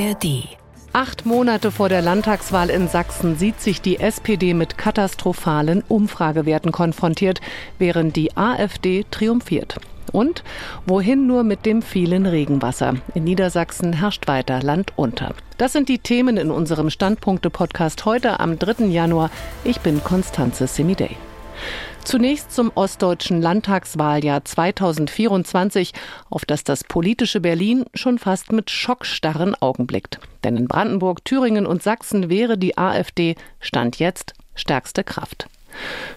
[0.00, 0.48] ARD.
[0.92, 7.40] Acht Monate vor der Landtagswahl in Sachsen sieht sich die SPD mit katastrophalen Umfragewerten konfrontiert,
[7.78, 9.76] während die AfD triumphiert.
[10.10, 10.42] Und
[10.86, 12.94] wohin nur mit dem vielen Regenwasser?
[13.14, 15.34] In Niedersachsen herrscht weiter Land unter.
[15.58, 18.86] Das sind die Themen in unserem Standpunkte-Podcast heute am 3.
[18.86, 19.30] Januar.
[19.64, 21.16] Ich bin Konstanze Semidey.
[22.04, 25.92] Zunächst zum ostdeutschen Landtagswahljahr 2024,
[26.30, 30.18] auf das das politische Berlin schon fast mit schockstarren Augen blickt.
[30.42, 35.48] Denn in Brandenburg, Thüringen und Sachsen wäre die AfD Stand jetzt stärkste Kraft.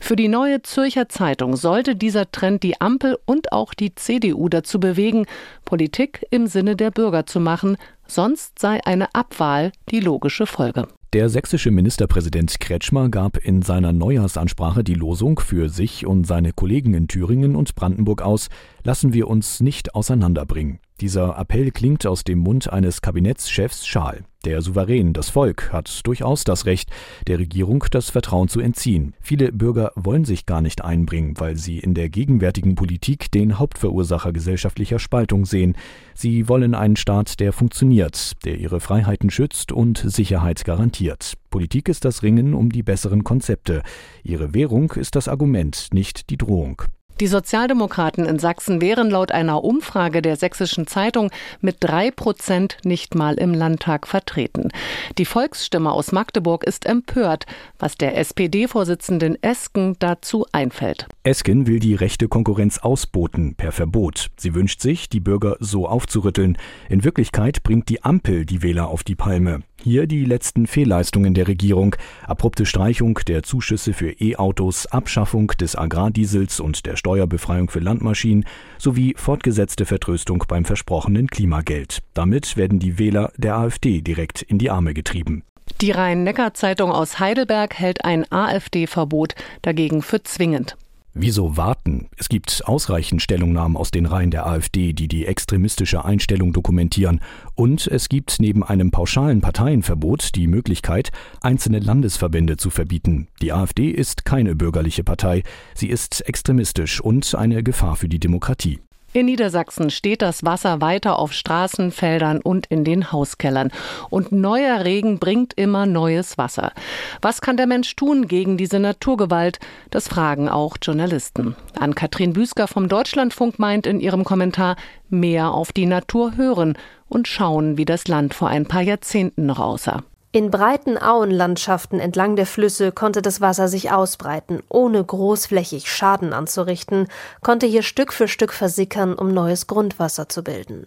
[0.00, 4.80] Für die neue Zürcher Zeitung sollte dieser Trend die Ampel und auch die CDU dazu
[4.80, 5.26] bewegen,
[5.64, 7.76] Politik im Sinne der Bürger zu machen,
[8.14, 10.86] sonst sei eine Abwahl die logische Folge.
[11.12, 16.94] Der sächsische Ministerpräsident Kretschmer gab in seiner Neujahrsansprache die Losung für sich und seine Kollegen
[16.94, 18.48] in Thüringen und Brandenburg aus,
[18.82, 20.78] lassen wir uns nicht auseinanderbringen.
[21.02, 24.22] Dieser Appell klingt aus dem Mund eines Kabinettschefs Schaal.
[24.44, 26.90] Der Souverän, das Volk, hat durchaus das Recht,
[27.26, 29.12] der Regierung das Vertrauen zu entziehen.
[29.20, 34.32] Viele Bürger wollen sich gar nicht einbringen, weil sie in der gegenwärtigen Politik den Hauptverursacher
[34.32, 35.74] gesellschaftlicher Spaltung sehen.
[36.14, 41.34] Sie wollen einen Staat, der funktioniert, der ihre Freiheiten schützt und Sicherheit garantiert.
[41.50, 43.82] Politik ist das Ringen um die besseren Konzepte.
[44.22, 46.82] Ihre Währung ist das Argument, nicht die Drohung.
[47.20, 53.14] Die Sozialdemokraten in Sachsen wären laut einer Umfrage der Sächsischen Zeitung mit drei Prozent nicht
[53.14, 54.70] mal im Landtag vertreten.
[55.18, 57.46] Die Volksstimme aus Magdeburg ist empört,
[57.78, 61.06] was der SPD-Vorsitzenden Esken dazu einfällt.
[61.22, 64.30] Esken will die rechte Konkurrenz ausboten per Verbot.
[64.36, 66.58] Sie wünscht sich, die Bürger so aufzurütteln.
[66.88, 69.62] In Wirklichkeit bringt die Ampel die Wähler auf die Palme.
[69.84, 71.96] Hier die letzten Fehlleistungen der Regierung.
[72.24, 78.44] Abrupte Streichung der Zuschüsse für E-Autos, Abschaffung des Agrardiesels und der Steuerbefreiung für Landmaschinen
[78.78, 81.98] sowie fortgesetzte Vertröstung beim versprochenen Klimageld.
[82.14, 85.42] Damit werden die Wähler der AfD direkt in die Arme getrieben.
[85.80, 90.76] Die Rhein-Neckar-Zeitung aus Heidelberg hält ein AfD-Verbot dagegen für zwingend.
[91.14, 92.08] Wieso warten?
[92.16, 97.20] Es gibt ausreichend Stellungnahmen aus den Reihen der AfD, die die extremistische Einstellung dokumentieren.
[97.54, 101.10] Und es gibt neben einem pauschalen Parteienverbot die Möglichkeit,
[101.42, 103.28] einzelne Landesverbände zu verbieten.
[103.42, 105.42] Die AfD ist keine bürgerliche Partei.
[105.74, 108.80] Sie ist extremistisch und eine Gefahr für die Demokratie.
[109.14, 113.70] In Niedersachsen steht das Wasser weiter auf Straßen, Feldern und in den Hauskellern.
[114.08, 116.72] Und neuer Regen bringt immer neues Wasser.
[117.20, 119.60] Was kann der Mensch tun gegen diese Naturgewalt?
[119.90, 121.56] Das fragen auch Journalisten.
[121.78, 124.76] An Katrin Büsker vom Deutschlandfunk meint in ihrem Kommentar,
[125.10, 126.78] mehr auf die Natur hören
[127.08, 130.04] und schauen, wie das Land vor ein paar Jahrzehnten noch aussah.
[130.34, 137.08] In breiten Auenlandschaften entlang der Flüsse konnte das Wasser sich ausbreiten, ohne großflächig Schaden anzurichten,
[137.42, 140.86] konnte hier Stück für Stück versickern, um neues Grundwasser zu bilden.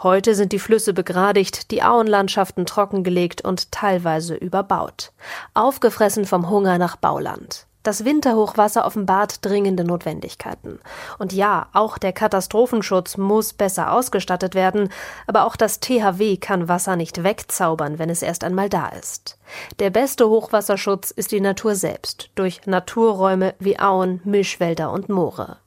[0.00, 5.10] Heute sind die Flüsse begradigt, die Auenlandschaften trockengelegt und teilweise überbaut,
[5.54, 7.66] aufgefressen vom Hunger nach Bauland.
[7.84, 10.80] Das Winterhochwasser offenbart dringende Notwendigkeiten.
[11.18, 14.88] Und ja, auch der Katastrophenschutz muss besser ausgestattet werden,
[15.26, 19.36] aber auch das THW kann Wasser nicht wegzaubern, wenn es erst einmal da ist.
[19.80, 25.58] Der beste Hochwasserschutz ist die Natur selbst, durch Naturräume wie Auen, Mischwälder und Moore.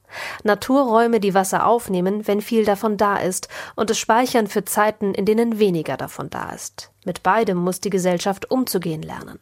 [0.43, 5.25] Naturräume, die Wasser aufnehmen, wenn viel davon da ist, und es speichern für Zeiten, in
[5.25, 6.89] denen weniger davon da ist.
[7.05, 9.37] Mit beidem muss die Gesellschaft umzugehen lernen.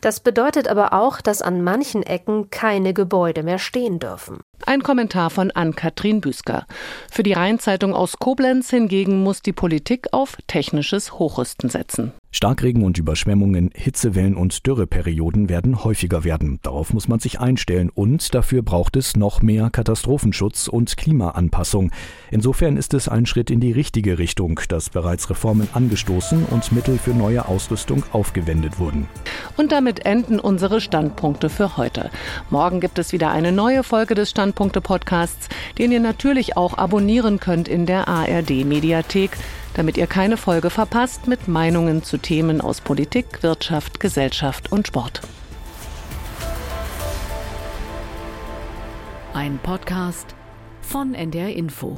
[0.00, 4.40] Das bedeutet aber auch, dass an manchen Ecken keine Gebäude mehr stehen dürfen.
[4.66, 6.66] Ein Kommentar von Ann-Kathrin Büsker.
[7.10, 12.12] Für die Rheinzeitung aus Koblenz hingegen muss die Politik auf technisches Hochrüsten setzen.
[12.30, 16.58] Starkregen und Überschwemmungen, Hitzewellen und Dürreperioden werden häufiger werden.
[16.62, 21.90] Darauf muss man sich einstellen und dafür braucht es noch mehr Katastrophenschutz und Klimaanpassung.
[22.30, 26.98] Insofern ist es ein Schritt in die richtige Richtung, dass bereits Reformen angestoßen und Mittel
[26.98, 29.08] für neue Ausrüstung aufgewendet wurden.
[29.56, 32.10] Und damit enden unsere Standpunkte für heute.
[32.50, 37.40] Morgen gibt es wieder eine neue Folge des Standpunkte Podcasts, den ihr natürlich auch abonnieren
[37.40, 39.30] könnt in der ARD Mediathek
[39.74, 45.22] damit ihr keine Folge verpasst mit Meinungen zu Themen aus Politik, Wirtschaft, Gesellschaft und Sport.
[49.32, 50.34] Ein Podcast
[50.82, 51.96] von NDR Info.